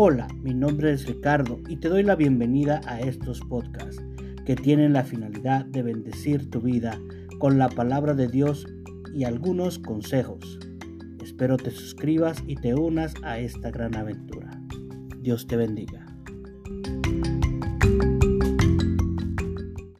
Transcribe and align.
Hola, 0.00 0.28
mi 0.44 0.54
nombre 0.54 0.92
es 0.92 1.08
Ricardo 1.08 1.58
y 1.68 1.78
te 1.78 1.88
doy 1.88 2.04
la 2.04 2.14
bienvenida 2.14 2.80
a 2.86 3.00
estos 3.00 3.40
podcasts 3.40 4.00
que 4.46 4.54
tienen 4.54 4.92
la 4.92 5.02
finalidad 5.02 5.64
de 5.64 5.82
bendecir 5.82 6.48
tu 6.48 6.60
vida 6.60 7.00
con 7.40 7.58
la 7.58 7.68
palabra 7.68 8.14
de 8.14 8.28
Dios 8.28 8.64
y 9.12 9.24
algunos 9.24 9.80
consejos. 9.80 10.60
Espero 11.20 11.56
te 11.56 11.72
suscribas 11.72 12.44
y 12.46 12.54
te 12.54 12.76
unas 12.76 13.12
a 13.24 13.40
esta 13.40 13.72
gran 13.72 13.96
aventura. 13.96 14.62
Dios 15.20 15.48
te 15.48 15.56
bendiga. 15.56 16.07